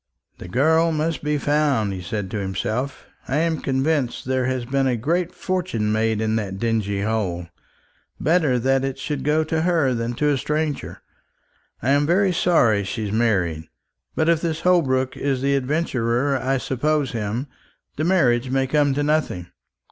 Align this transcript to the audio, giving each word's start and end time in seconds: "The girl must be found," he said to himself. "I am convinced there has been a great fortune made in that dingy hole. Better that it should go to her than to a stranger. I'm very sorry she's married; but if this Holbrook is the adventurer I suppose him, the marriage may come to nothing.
"The 0.39 0.47
girl 0.47 0.91
must 0.91 1.23
be 1.23 1.37
found," 1.37 1.93
he 1.93 2.01
said 2.01 2.31
to 2.31 2.39
himself. 2.39 3.05
"I 3.27 3.37
am 3.37 3.61
convinced 3.61 4.25
there 4.25 4.47
has 4.47 4.65
been 4.65 4.87
a 4.87 4.97
great 4.97 5.31
fortune 5.31 5.91
made 5.91 6.21
in 6.21 6.37
that 6.37 6.57
dingy 6.57 7.03
hole. 7.03 7.49
Better 8.19 8.57
that 8.57 8.83
it 8.83 8.97
should 8.97 9.23
go 9.23 9.43
to 9.43 9.61
her 9.61 9.93
than 9.93 10.15
to 10.15 10.29
a 10.31 10.39
stranger. 10.39 11.03
I'm 11.83 12.07
very 12.07 12.33
sorry 12.33 12.83
she's 12.83 13.11
married; 13.11 13.69
but 14.15 14.27
if 14.27 14.41
this 14.41 14.61
Holbrook 14.61 15.15
is 15.17 15.43
the 15.43 15.53
adventurer 15.55 16.35
I 16.35 16.57
suppose 16.57 17.11
him, 17.11 17.45
the 17.95 18.03
marriage 18.03 18.49
may 18.49 18.65
come 18.65 18.95
to 18.95 19.03
nothing. 19.03 19.51